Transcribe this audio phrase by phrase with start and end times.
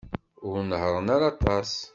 [0.49, 1.71] Ur nehhṛen ara aṭas.